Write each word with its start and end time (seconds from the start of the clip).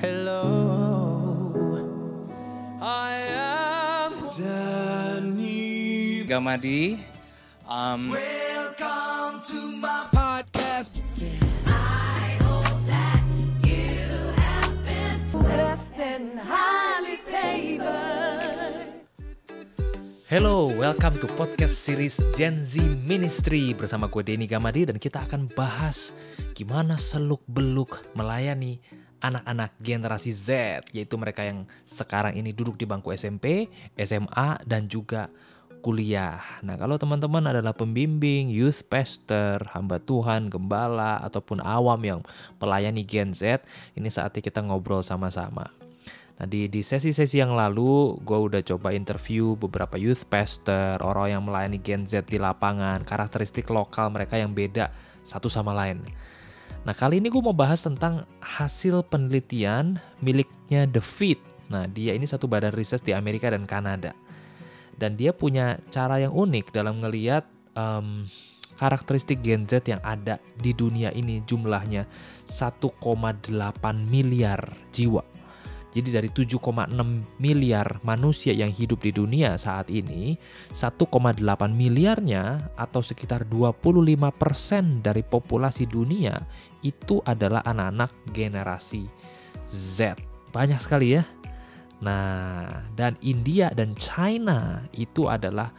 Hello, 0.00 0.48
I 2.80 3.20
am 3.36 4.32
Danny. 4.32 6.24
Gamadi. 6.24 7.04
Um, 7.68 8.08
Welcome 8.08 9.44
to 9.44 9.60
my 9.76 10.08
podcast. 10.08 11.04
blessed 15.36 15.92
and 16.00 16.40
highly 16.48 17.20
favored. 17.28 19.04
Hello, 20.32 20.72
welcome 20.80 21.12
to 21.20 21.28
podcast 21.36 21.76
series 21.76 22.16
Gen 22.32 22.64
Z 22.64 22.80
Ministry 23.04 23.76
bersama 23.76 24.08
gue 24.08 24.24
Denny 24.24 24.48
Gamadi 24.48 24.88
dan 24.88 24.96
kita 24.96 25.28
akan 25.28 25.52
bahas 25.52 26.16
gimana 26.56 26.96
seluk-beluk 26.96 28.00
melayani 28.16 28.80
anak-anak 29.20 29.76
generasi 29.80 30.32
Z, 30.32 30.48
yaitu 30.96 31.14
mereka 31.20 31.44
yang 31.44 31.68
sekarang 31.84 32.36
ini 32.36 32.56
duduk 32.56 32.80
di 32.80 32.88
bangku 32.88 33.12
SMP, 33.12 33.68
SMA, 33.96 34.60
dan 34.64 34.88
juga 34.88 35.28
kuliah. 35.80 36.40
Nah, 36.60 36.76
kalau 36.76 37.00
teman-teman 37.00 37.40
adalah 37.52 37.72
pembimbing, 37.72 38.52
youth 38.52 38.84
pastor, 38.88 39.64
hamba 39.72 39.96
Tuhan, 40.00 40.52
gembala, 40.52 41.20
ataupun 41.24 41.64
awam 41.64 42.00
yang 42.04 42.20
melayani 42.60 43.04
Gen 43.04 43.32
Z, 43.32 43.64
ini 43.96 44.12
saatnya 44.12 44.44
kita 44.44 44.60
ngobrol 44.60 45.00
sama-sama. 45.00 45.72
Nah 46.40 46.48
di, 46.48 46.72
di 46.72 46.80
sesi-sesi 46.80 47.36
yang 47.36 47.52
lalu 47.52 48.16
gue 48.24 48.38
udah 48.40 48.64
coba 48.64 48.96
interview 48.96 49.60
beberapa 49.60 50.00
youth 50.00 50.24
pastor, 50.24 50.96
orang 51.04 51.36
yang 51.36 51.42
melayani 51.44 51.76
Gen 51.84 52.08
Z 52.08 52.32
di 52.32 52.40
lapangan, 52.40 53.04
karakteristik 53.04 53.68
lokal 53.68 54.08
mereka 54.08 54.40
yang 54.40 54.56
beda 54.56 54.88
satu 55.20 55.52
sama 55.52 55.76
lain. 55.76 56.00
Nah 56.80 56.96
kali 56.96 57.20
ini 57.20 57.28
gue 57.28 57.42
mau 57.44 57.52
bahas 57.52 57.84
tentang 57.84 58.24
hasil 58.40 59.04
penelitian 59.12 60.00
miliknya 60.24 60.88
The 60.88 61.04
Fit. 61.04 61.40
Nah 61.68 61.84
dia 61.84 62.16
ini 62.16 62.24
satu 62.24 62.48
badan 62.48 62.72
riset 62.72 63.04
di 63.04 63.12
Amerika 63.12 63.52
dan 63.52 63.68
Kanada. 63.68 64.16
Dan 64.96 65.16
dia 65.16 65.32
punya 65.32 65.80
cara 65.92 66.20
yang 66.20 66.32
unik 66.32 66.72
dalam 66.72 67.00
ngeliat 67.00 67.44
em, 67.76 68.24
karakteristik 68.80 69.44
Gen 69.44 69.68
Z 69.68 69.84
yang 69.84 70.00
ada 70.00 70.40
di 70.56 70.72
dunia 70.72 71.12
ini 71.12 71.44
jumlahnya 71.44 72.08
1,8 72.48 73.52
miliar 74.08 74.60
jiwa. 74.88 75.29
Jadi 75.90 76.08
dari 76.14 76.30
7,6 76.30 76.94
miliar 77.42 77.98
manusia 78.06 78.54
yang 78.54 78.70
hidup 78.70 79.02
di 79.02 79.10
dunia 79.10 79.58
saat 79.58 79.90
ini, 79.90 80.38
1,8 80.70 81.42
miliarnya 81.74 82.70
atau 82.78 83.02
sekitar 83.02 83.50
25% 83.50 85.02
dari 85.02 85.26
populasi 85.26 85.90
dunia 85.90 86.38
itu 86.86 87.18
adalah 87.26 87.66
anak-anak 87.66 88.14
generasi 88.30 89.10
Z. 89.66 90.14
Banyak 90.54 90.78
sekali 90.78 91.18
ya. 91.18 91.26
Nah, 92.00 92.86
dan 92.94 93.18
India 93.20 93.74
dan 93.74 93.92
China 93.98 94.86
itu 94.94 95.26
adalah 95.26 95.74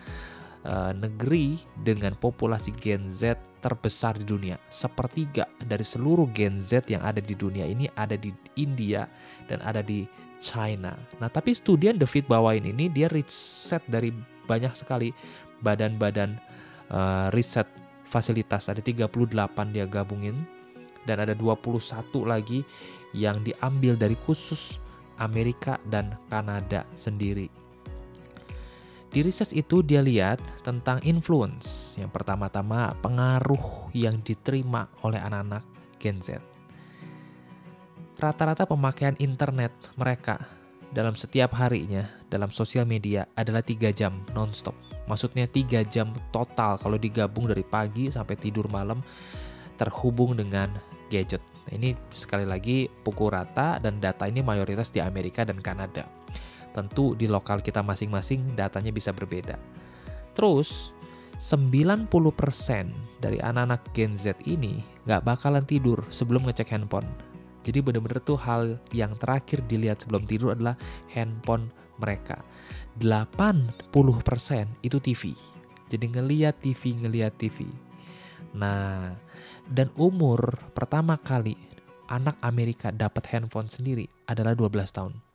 eh, 0.67 0.91
negeri 0.91 1.55
dengan 1.79 2.19
populasi 2.19 2.75
Gen 2.75 3.07
Z 3.07 3.50
terbesar 3.61 4.17
di 4.17 4.25
dunia. 4.25 4.57
Sepertiga 4.67 5.45
dari 5.61 5.85
seluruh 5.85 6.27
Gen 6.33 6.57
Z 6.57 6.89
yang 6.89 7.05
ada 7.05 7.21
di 7.21 7.37
dunia 7.37 7.69
ini 7.69 7.85
ada 7.93 8.17
di 8.17 8.33
India 8.57 9.05
dan 9.45 9.61
ada 9.61 9.85
di 9.85 10.09
China. 10.41 10.97
Nah, 11.21 11.29
tapi 11.29 11.53
studi 11.53 11.87
yang 11.93 12.01
David 12.01 12.25
bawain 12.25 12.65
ini 12.65 12.89
dia 12.89 13.05
riset 13.07 13.85
dari 13.85 14.09
banyak 14.49 14.73
sekali 14.73 15.13
badan-badan 15.61 16.41
eh, 16.89 17.27
riset 17.31 17.69
fasilitas. 18.09 18.67
Ada 18.67 18.81
38 18.81 19.07
dia 19.69 19.85
gabungin 19.85 20.35
dan 21.05 21.21
ada 21.21 21.37
21 21.37 21.77
lagi 22.25 22.65
yang 23.13 23.45
diambil 23.45 23.93
dari 23.95 24.17
khusus 24.17 24.81
Amerika 25.21 25.77
dan 25.87 26.17
Kanada 26.27 26.83
sendiri. 26.97 27.70
Di 29.11 29.19
riset 29.19 29.51
itu 29.51 29.83
dia 29.83 29.99
lihat 29.99 30.39
tentang 30.63 31.03
influence. 31.03 31.99
Yang 31.99 32.15
pertama-tama 32.15 32.95
pengaruh 33.03 33.91
yang 33.91 34.23
diterima 34.23 34.87
oleh 35.03 35.19
anak-anak 35.19 35.67
Gen 35.99 36.23
Z. 36.23 36.39
Rata-rata 38.15 38.63
pemakaian 38.63 39.19
internet 39.19 39.75
mereka 39.99 40.39
dalam 40.95 41.11
setiap 41.19 41.51
harinya 41.59 42.07
dalam 42.31 42.55
sosial 42.55 42.87
media 42.87 43.27
adalah 43.35 43.59
3 43.59 43.91
jam 43.91 44.23
nonstop. 44.31 44.79
Maksudnya 45.11 45.43
3 45.43 45.83
jam 45.91 46.15
total 46.31 46.79
kalau 46.79 46.95
digabung 46.95 47.51
dari 47.51 47.67
pagi 47.67 48.07
sampai 48.07 48.39
tidur 48.39 48.71
malam 48.71 49.03
terhubung 49.75 50.39
dengan 50.39 50.71
gadget. 51.11 51.43
Nah, 51.67 51.75
Ini 51.75 51.89
sekali 52.15 52.47
lagi 52.47 52.87
pukul 52.87 53.35
rata 53.35 53.75
dan 53.83 53.99
data 53.99 54.23
ini 54.23 54.39
mayoritas 54.39 54.87
di 54.91 55.03
Amerika 55.03 55.43
dan 55.43 55.59
Kanada. 55.59 56.07
Tentu 56.71 57.13
di 57.15 57.27
lokal 57.27 57.59
kita 57.59 57.83
masing-masing 57.83 58.55
datanya 58.55 58.91
bisa 58.95 59.11
berbeda. 59.11 59.59
Terus 60.31 60.95
90% 61.41 62.07
dari 63.17 63.41
anak-anak 63.41 63.81
Gen 63.97 64.13
Z 64.13 64.37
ini 64.45 64.79
nggak 65.09 65.25
bakalan 65.25 65.65
tidur 65.65 65.99
sebelum 66.13 66.45
ngecek 66.45 66.71
handphone. 66.71 67.09
Jadi 67.61 67.81
bener-bener 67.81 68.21
tuh 68.21 68.37
hal 68.41 68.81
yang 68.89 69.13
terakhir 69.17 69.61
dilihat 69.69 70.01
sebelum 70.01 70.25
tidur 70.25 70.57
adalah 70.57 70.73
handphone 71.13 71.69
mereka. 72.01 72.41
80% 72.97 73.77
itu 74.81 74.97
TV. 74.97 75.37
Jadi 75.89 76.05
ngeliat 76.09 76.57
TV, 76.57 76.97
ngeliat 76.97 77.37
TV. 77.37 77.67
Nah, 78.57 79.13
dan 79.69 79.93
umur 79.95 80.57
pertama 80.73 81.15
kali 81.21 81.55
anak 82.09 82.35
Amerika 82.43 82.91
dapat 82.91 83.29
handphone 83.31 83.71
sendiri 83.71 84.09
adalah 84.27 84.57
12 84.57 84.91
tahun. 84.91 85.30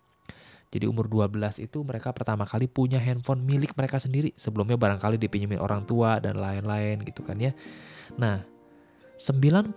Jadi 0.67 0.85
umur 0.91 1.07
12 1.07 1.63
itu 1.63 1.79
mereka 1.87 2.11
pertama 2.11 2.43
kali 2.43 2.67
punya 2.67 2.99
handphone 2.99 3.47
milik 3.47 3.73
mereka 3.79 4.03
sendiri. 4.03 4.35
Sebelumnya 4.35 4.75
barangkali 4.75 5.17
dipinjemin 5.17 5.63
orang 5.63 5.87
tua 5.87 6.19
dan 6.19 6.37
lain-lain 6.37 7.01
gitu 7.07 7.23
kan 7.23 7.39
ya. 7.39 7.55
Nah, 8.19 8.43
98% 9.17 9.73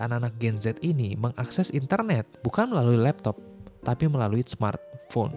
anak-anak 0.00 0.32
Gen 0.40 0.56
Z 0.56 0.80
ini 0.80 1.18
mengakses 1.18 1.68
internet 1.74 2.24
bukan 2.40 2.72
melalui 2.72 2.96
laptop, 2.96 3.36
tapi 3.84 4.08
melalui 4.08 4.40
smartphone. 4.46 5.36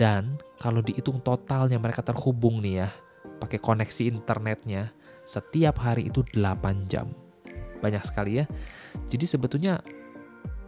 Dan 0.00 0.40
kalau 0.56 0.80
dihitung 0.80 1.20
totalnya 1.20 1.76
mereka 1.76 2.00
terhubung 2.00 2.64
nih 2.64 2.86
ya, 2.86 2.88
pakai 3.36 3.60
koneksi 3.60 4.08
internetnya, 4.08 4.88
setiap 5.28 5.76
hari 5.84 6.08
itu 6.08 6.24
8 6.32 6.88
jam. 6.88 7.12
Banyak 7.84 8.00
sekali 8.08 8.40
ya. 8.40 8.48
Jadi 9.12 9.28
sebetulnya 9.28 9.84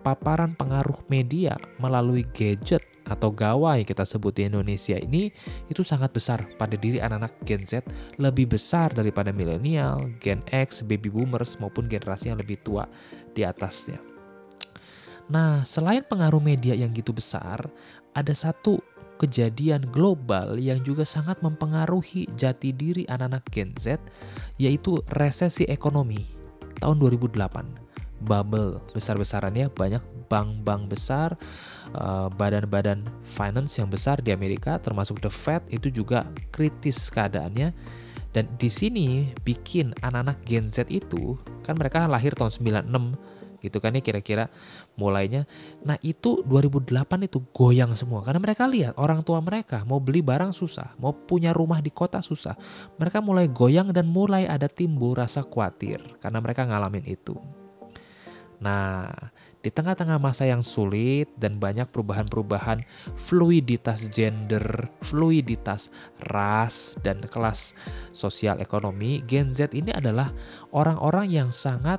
paparan 0.03 0.59
pengaruh 0.59 1.07
media 1.09 1.57
melalui 1.79 2.27
gadget 2.35 2.83
atau 3.07 3.35
gawai 3.35 3.83
kita 3.83 4.07
sebut 4.07 4.31
di 4.35 4.47
Indonesia 4.47 4.95
ini 4.95 5.35
itu 5.67 5.83
sangat 5.83 6.15
besar 6.15 6.47
pada 6.55 6.79
diri 6.79 7.03
anak-anak 7.03 7.35
Gen 7.43 7.63
Z 7.67 7.83
lebih 8.19 8.55
besar 8.55 8.95
daripada 8.95 9.35
milenial, 9.35 10.11
Gen 10.23 10.43
X, 10.51 10.87
baby 10.87 11.11
boomers 11.11 11.59
maupun 11.59 11.91
generasi 11.91 12.31
yang 12.31 12.39
lebih 12.39 12.63
tua 12.63 12.87
di 13.35 13.43
atasnya. 13.43 13.99
Nah, 15.31 15.63
selain 15.63 16.05
pengaruh 16.05 16.43
media 16.43 16.75
yang 16.77 16.93
gitu 16.93 17.15
besar, 17.15 17.63
ada 18.13 18.35
satu 18.35 18.83
kejadian 19.23 19.87
global 19.95 20.59
yang 20.59 20.83
juga 20.83 21.07
sangat 21.07 21.39
mempengaruhi 21.47 22.27
jati 22.35 22.75
diri 22.75 23.07
anak-anak 23.07 23.45
Gen 23.55 23.71
Z 23.79 24.03
yaitu 24.59 24.99
resesi 25.15 25.63
ekonomi 25.71 26.27
tahun 26.83 26.99
2008 26.99 27.92
bubble 28.23 28.79
besar-besarannya 28.95 29.69
banyak 29.75 30.03
bank-bank 30.31 30.89
besar, 30.89 31.37
eh, 31.93 32.29
badan-badan 32.33 33.05
finance 33.29 33.77
yang 33.77 33.93
besar 33.93 34.25
di 34.25 34.33
Amerika 34.33 34.81
termasuk 34.81 35.21
The 35.21 35.29
Fed 35.29 35.69
itu 35.69 35.93
juga 35.93 36.25
kritis 36.49 37.13
keadaannya 37.13 37.75
dan 38.33 38.49
di 38.57 38.73
sini 38.73 39.29
bikin 39.45 39.93
anak-anak 40.01 40.41
Gen 40.49 40.73
Z 40.73 40.89
itu 40.89 41.37
kan 41.61 41.77
mereka 41.77 42.09
lahir 42.09 42.33
tahun 42.33 42.49
96 42.49 43.13
gitu 43.63 43.79
kan 43.79 43.95
ya 43.95 44.03
kira-kira 44.03 44.51
mulainya. 44.99 45.47
Nah 45.87 45.95
itu 46.03 46.43
2008 46.43 47.31
itu 47.31 47.39
goyang 47.55 47.95
semua 47.95 48.27
karena 48.27 48.43
mereka 48.43 48.67
lihat 48.67 48.99
orang 48.99 49.23
tua 49.23 49.39
mereka 49.39 49.87
mau 49.87 50.03
beli 50.03 50.19
barang 50.19 50.51
susah, 50.51 50.99
mau 50.99 51.15
punya 51.15 51.55
rumah 51.55 51.79
di 51.79 51.95
kota 51.95 52.19
susah. 52.19 52.59
Mereka 52.99 53.23
mulai 53.23 53.47
goyang 53.47 53.95
dan 53.95 54.11
mulai 54.11 54.51
ada 54.51 54.67
timbul 54.67 55.15
rasa 55.15 55.47
khawatir 55.47 56.03
karena 56.19 56.43
mereka 56.43 56.67
ngalamin 56.67 57.07
itu. 57.07 57.39
Nah, 58.63 59.11
di 59.59 59.71
tengah-tengah 59.71 60.23
masa 60.23 60.47
yang 60.47 60.63
sulit 60.63 61.27
dan 61.35 61.59
banyak 61.59 61.91
perubahan-perubahan 61.91 62.87
fluiditas 63.19 64.07
gender, 64.11 64.87
fluiditas 65.03 65.91
ras, 66.31 66.95
dan 67.03 67.23
kelas 67.27 67.75
sosial 68.15 68.63
ekonomi, 68.63 69.23
Gen 69.27 69.51
Z 69.51 69.75
ini 69.75 69.91
adalah 69.91 70.31
orang-orang 70.71 71.27
yang 71.27 71.51
sangat 71.51 71.99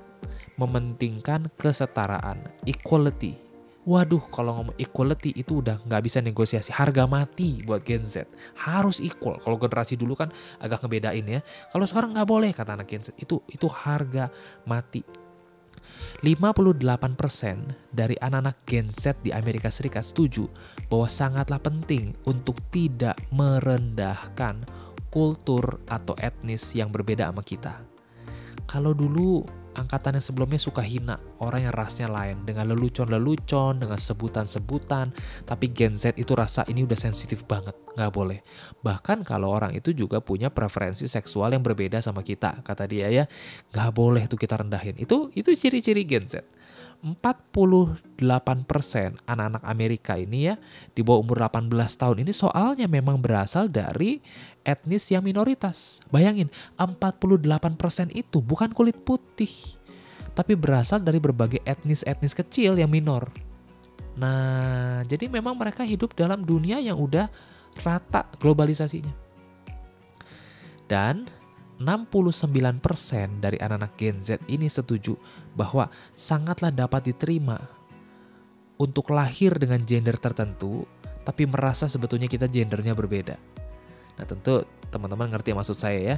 mementingkan 0.56 1.52
kesetaraan, 1.60 2.40
equality. 2.64 3.36
Waduh, 3.84 4.24
kalau 4.32 4.56
ngomong 4.56 4.80
equality 4.80 5.36
itu 5.36 5.60
udah 5.60 5.84
nggak 5.84 6.04
bisa 6.08 6.24
negosiasi 6.24 6.72
harga 6.72 7.04
mati 7.04 7.60
buat 7.68 7.84
Gen 7.84 8.08
Z. 8.08 8.24
Harus 8.56 9.04
equal. 9.04 9.36
Kalau 9.44 9.60
generasi 9.60 10.00
dulu 10.00 10.16
kan 10.16 10.32
agak 10.64 10.88
ngebedain 10.88 11.28
ya. 11.28 11.44
Kalau 11.68 11.84
sekarang 11.84 12.16
nggak 12.16 12.24
boleh 12.24 12.56
kata 12.56 12.80
anak 12.80 12.88
Gen 12.88 13.04
Z. 13.04 13.12
Itu 13.20 13.44
itu 13.52 13.68
harga 13.68 14.32
mati. 14.64 15.23
58% 16.22 17.92
dari 17.92 18.16
anak-anak 18.20 18.58
Gen 18.68 18.88
Z 18.92 19.20
di 19.24 19.32
Amerika 19.36 19.68
Serikat 19.68 20.08
setuju 20.08 20.48
bahwa 20.88 21.08
sangatlah 21.10 21.60
penting 21.60 22.16
untuk 22.28 22.60
tidak 22.72 23.18
merendahkan 23.34 24.64
kultur 25.14 25.78
atau 25.86 26.18
etnis 26.18 26.74
yang 26.74 26.90
berbeda 26.90 27.30
sama 27.30 27.46
kita. 27.46 27.86
Kalau 28.66 28.98
dulu 28.98 29.46
angkatan 29.74 30.18
yang 30.18 30.26
sebelumnya 30.26 30.62
suka 30.62 30.82
hina 30.86 31.18
orang 31.42 31.70
yang 31.70 31.74
rasnya 31.76 32.08
lain 32.08 32.46
dengan 32.46 32.72
lelucon-lelucon, 32.74 33.82
dengan 33.82 34.00
sebutan-sebutan. 34.00 35.12
Tapi 35.44 35.66
Gen 35.74 35.98
Z 35.98 36.16
itu 36.18 36.34
rasa 36.38 36.64
ini 36.70 36.86
udah 36.86 36.98
sensitif 36.98 37.44
banget, 37.44 37.74
nggak 37.98 38.12
boleh. 38.14 38.40
Bahkan 38.82 39.26
kalau 39.26 39.52
orang 39.52 39.74
itu 39.76 39.92
juga 39.92 40.22
punya 40.24 40.54
preferensi 40.54 41.10
seksual 41.10 41.54
yang 41.54 41.62
berbeda 41.66 42.00
sama 42.00 42.22
kita, 42.24 42.62
kata 42.64 42.86
dia 42.88 43.10
ya, 43.10 43.26
nggak 43.74 43.92
boleh 43.92 44.24
tuh 44.30 44.40
kita 44.40 44.62
rendahin. 44.62 44.96
Itu 44.98 45.34
itu 45.34 45.52
ciri-ciri 45.54 46.06
Gen 46.06 46.26
Z. 46.30 46.42
48% 47.04 48.00
anak-anak 49.28 49.64
Amerika 49.68 50.16
ini 50.16 50.48
ya 50.48 50.56
di 50.96 51.04
bawah 51.04 51.20
umur 51.20 51.44
18 51.44 51.68
tahun 52.00 52.24
ini 52.24 52.32
soalnya 52.32 52.88
memang 52.88 53.20
berasal 53.20 53.68
dari 53.68 54.24
etnis 54.64 55.12
yang 55.12 55.20
minoritas. 55.20 56.00
Bayangin, 56.08 56.48
48% 56.80 58.16
itu 58.16 58.40
bukan 58.40 58.72
kulit 58.72 58.96
putih, 59.04 59.52
tapi 60.32 60.56
berasal 60.56 61.04
dari 61.04 61.20
berbagai 61.20 61.60
etnis-etnis 61.68 62.32
kecil 62.32 62.80
yang 62.80 62.88
minor. 62.88 63.28
Nah, 64.16 65.04
jadi 65.04 65.28
memang 65.28 65.60
mereka 65.60 65.84
hidup 65.84 66.16
dalam 66.16 66.48
dunia 66.48 66.80
yang 66.80 66.96
udah 66.96 67.28
rata 67.84 68.32
globalisasinya. 68.40 69.12
Dan 70.88 71.28
69% 71.84 73.44
dari 73.44 73.60
anak-anak 73.60 73.94
Gen 74.00 74.18
Z 74.24 74.40
ini 74.48 74.72
setuju 74.72 75.20
bahwa 75.54 75.92
sangatlah 76.16 76.72
dapat 76.72 77.12
diterima 77.12 77.60
untuk 78.80 79.12
lahir 79.14 79.54
dengan 79.60 79.84
gender 79.84 80.18
tertentu, 80.18 80.88
tapi 81.28 81.46
merasa 81.46 81.86
sebetulnya 81.86 82.32
kita 82.32 82.50
gendernya 82.50 82.96
berbeda. 82.96 83.36
Nah 84.20 84.26
tentu 84.26 84.64
teman-teman 84.90 85.30
ngerti 85.36 85.54
maksud 85.54 85.78
saya 85.78 86.00
ya. 86.00 86.18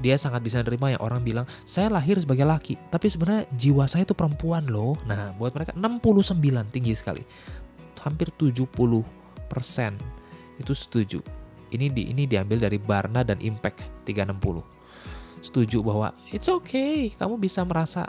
Dia 0.00 0.16
sangat 0.16 0.40
bisa 0.40 0.64
menerima 0.64 0.96
yang 0.96 1.02
orang 1.04 1.20
bilang, 1.20 1.44
saya 1.68 1.92
lahir 1.92 2.16
sebagai 2.16 2.48
laki, 2.48 2.80
tapi 2.88 3.12
sebenarnya 3.12 3.44
jiwa 3.52 3.84
saya 3.84 4.08
itu 4.08 4.16
perempuan 4.16 4.64
loh. 4.64 4.96
Nah 5.04 5.36
buat 5.36 5.52
mereka 5.52 5.76
69 5.76 6.40
tinggi 6.72 6.96
sekali. 6.96 7.20
Hampir 8.00 8.32
70% 8.32 9.04
itu 10.56 10.72
setuju. 10.72 11.20
Ini 11.68 11.92
di 11.92 12.16
ini 12.16 12.24
diambil 12.24 12.64
dari 12.64 12.80
Barna 12.80 13.20
dan 13.20 13.44
Impact 13.44 14.08
360 14.08 14.79
setuju 15.40 15.80
bahwa 15.84 16.12
it's 16.30 16.48
okay, 16.48 17.12
kamu 17.16 17.40
bisa 17.40 17.64
merasa 17.64 18.08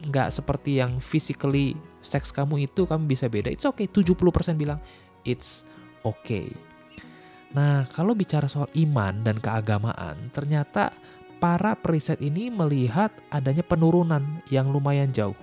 nggak 0.00 0.32
seperti 0.32 0.80
yang 0.80 0.96
physically 1.00 1.76
seks 2.00 2.32
kamu 2.32 2.64
itu 2.64 2.88
kamu 2.88 3.04
bisa 3.04 3.28
beda. 3.28 3.52
It's 3.52 3.68
okay, 3.68 3.84
70% 3.88 4.56
bilang 4.56 4.80
it's 5.28 5.64
okay. 6.04 6.48
Nah, 7.50 7.84
kalau 7.90 8.14
bicara 8.14 8.46
soal 8.46 8.70
iman 8.78 9.26
dan 9.26 9.36
keagamaan, 9.42 10.30
ternyata 10.30 10.94
para 11.42 11.74
periset 11.74 12.22
ini 12.22 12.46
melihat 12.52 13.10
adanya 13.32 13.66
penurunan 13.66 14.22
yang 14.48 14.70
lumayan 14.70 15.10
jauh. 15.10 15.36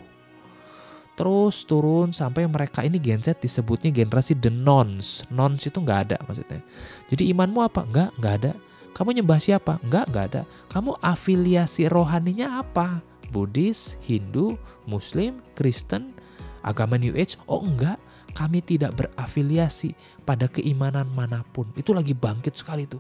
Terus 1.18 1.66
turun 1.66 2.14
sampai 2.14 2.46
mereka 2.46 2.86
ini 2.86 3.02
Gen 3.02 3.26
Z 3.26 3.42
disebutnya 3.42 3.90
generasi 3.90 4.38
the 4.38 4.54
nons. 4.54 5.26
Nons 5.34 5.66
itu 5.66 5.82
nggak 5.82 6.00
ada 6.08 6.18
maksudnya. 6.30 6.62
Jadi 7.10 7.34
imanmu 7.34 7.60
apa? 7.66 7.82
Nggak, 7.90 8.10
nggak 8.22 8.34
ada. 8.38 8.52
Kamu 8.98 9.14
nyembah 9.14 9.38
siapa? 9.38 9.78
Enggak, 9.86 10.10
enggak 10.10 10.26
ada. 10.34 10.44
Kamu 10.74 10.98
afiliasi 10.98 11.86
rohaninya 11.86 12.66
apa? 12.66 13.06
Buddhis, 13.30 13.94
Hindu, 14.02 14.58
Muslim, 14.90 15.38
Kristen, 15.54 16.18
agama 16.66 16.98
New 16.98 17.14
Age? 17.14 17.38
Oh 17.46 17.62
enggak, 17.62 18.02
kami 18.34 18.66
tidak 18.66 18.98
berafiliasi 18.98 19.94
pada 20.26 20.50
keimanan 20.50 21.06
mana 21.14 21.46
pun. 21.54 21.70
Itu 21.78 21.94
lagi 21.94 22.18
bangkit 22.18 22.58
sekali 22.58 22.90
tuh. 22.90 22.98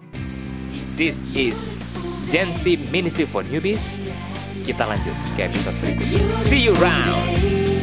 This 0.93 1.25
is 1.33 1.81
Gen 2.29 2.53
Z 2.53 2.77
Ministry 2.93 3.25
for 3.25 3.41
Newbies. 3.41 3.97
Kita 4.61 4.85
lanjut 4.85 5.17
ke 5.33 5.49
episode 5.49 5.73
berikutnya. 5.81 6.21
See 6.37 6.61
you 6.61 6.77
round. 6.77 7.76